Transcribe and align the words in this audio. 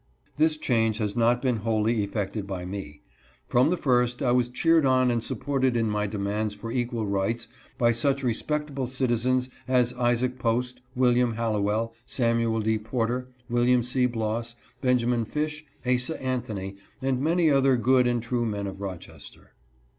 This 0.35 0.57
change 0.57 0.97
has 0.97 1.15
not 1.15 1.43
been 1.43 1.57
wholly 1.57 2.03
effected 2.03 2.47
by 2.47 2.65
me. 2.65 3.03
From 3.47 3.69
the 3.69 3.77
first 3.77 4.23
I 4.23 4.31
was, 4.31 4.49
cheered 4.49 4.83
on 4.83 5.11
and 5.11 5.23
supported 5.23 5.77
in 5.77 5.91
my 5.91 6.07
demands 6.07 6.55
for 6.55 6.71
equal 6.71 7.05
rights 7.05 7.47
by 7.77 7.91
such 7.91 8.23
respectable 8.23 8.87
citizens 8.87 9.47
as 9.67 9.93
Isaac 9.93 10.39
Post, 10.39 10.81
Wm, 10.95 11.35
Hallowell, 11.35 11.93
Samuel 12.07 12.61
D. 12.61 12.79
Porter, 12.79 13.27
Wm. 13.47 13.83
C. 13.83 14.07
Bloss, 14.07 14.55
Benj. 14.81 15.05
Fish, 15.27 15.65
Asa 15.85 16.19
Anthony, 16.19 16.77
and 16.99 17.21
many 17.21 17.51
other 17.51 17.77
good 17.77 18.07
and 18.07 18.23
true 18.23 18.43
men 18.47 18.65
of 18.65 18.81
Rochester. 18.81 19.51